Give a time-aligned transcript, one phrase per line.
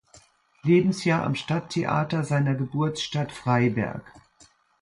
[0.63, 4.01] Lebensjahr am Stadttheater seiner Geburtsstadt Freiberg.